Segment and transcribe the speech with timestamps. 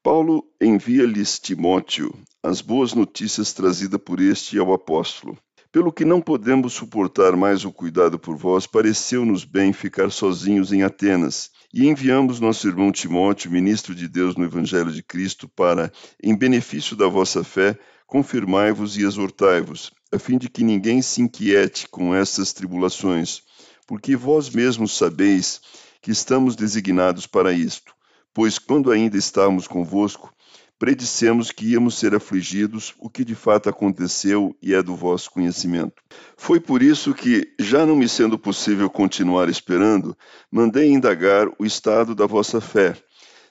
[0.00, 5.36] Paulo envia-lhes Timóteo as boas notícias trazidas por este ao apóstolo.
[5.72, 10.84] Pelo que não podemos suportar mais o cuidado por vós, pareceu-nos bem ficar sozinhos em
[10.84, 11.50] Atenas.
[11.74, 15.92] E enviamos nosso irmão Timóteo, ministro de Deus no Evangelho de Cristo, para,
[16.22, 21.88] em benefício da vossa fé, confirmai-vos e exortai-vos, a fim de que ninguém se inquiete
[21.88, 23.42] com estas tribulações,
[23.84, 25.60] porque vós mesmos sabeis
[26.00, 27.97] que estamos designados para isto
[28.38, 30.32] pois quando ainda estávamos convosco,
[30.78, 36.00] predissemos que íamos ser afligidos, o que de fato aconteceu e é do vosso conhecimento.
[36.36, 40.16] Foi por isso que, já não me sendo possível continuar esperando,
[40.52, 42.94] mandei indagar o estado da vossa fé,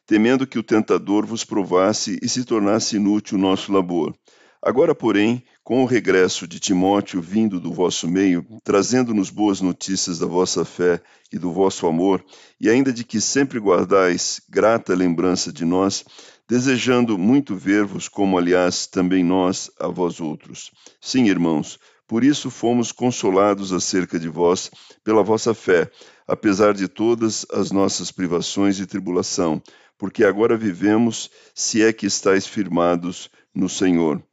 [0.06, 4.16] temendo que o tentador vos provasse e se tornasse inútil o nosso labor.
[4.62, 10.26] Agora, porém, com o regresso de Timóteo vindo do vosso meio, trazendo-nos boas notícias da
[10.26, 11.00] vossa fé
[11.32, 12.24] e do vosso amor,
[12.60, 16.04] e ainda de que sempre guardais grata lembrança de nós,
[16.50, 20.72] desejando muito ver-vos, como aliás também nós a vós outros.
[21.00, 24.72] Sim, irmãos, por isso fomos consolados acerca de vós
[25.04, 25.92] pela vossa fé,
[26.28, 29.62] apesar de todas as nossas privações e tribulação,
[29.98, 34.24] porque agora vivemos, se é que estáis firmados no Senhor.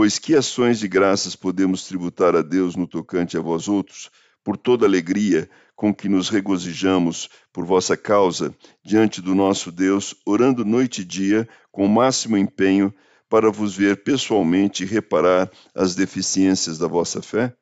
[0.00, 4.10] Pois que ações de graças podemos tributar a Deus no tocante a vós outros,
[4.42, 10.64] por toda alegria com que nos regozijamos por vossa causa diante do nosso Deus, orando
[10.64, 12.94] noite e dia com o máximo empenho
[13.28, 17.54] para vos ver pessoalmente e reparar as deficiências da vossa fé?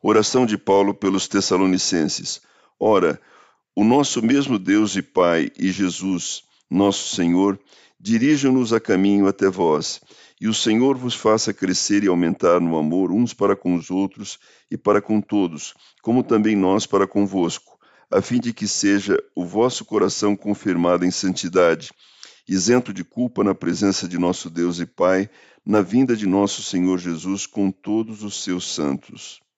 [0.00, 2.40] Oração de Paulo pelos Tessalonicenses.
[2.78, 3.20] Ora,
[3.74, 7.58] o nosso mesmo Deus e Pai e Jesus, nosso Senhor,
[7.98, 10.00] dirijam-nos a caminho até vós
[10.42, 14.40] e o Senhor vos faça crescer e aumentar no amor uns para com os outros
[14.68, 15.72] e para com todos,
[16.02, 17.78] como também nós para convosco,
[18.10, 21.92] a fim de que seja o vosso coração confirmado em santidade,
[22.48, 25.30] isento de culpa na presença de nosso Deus e Pai,
[25.64, 29.42] na vinda de nosso Senhor Jesus com todos os seus santos.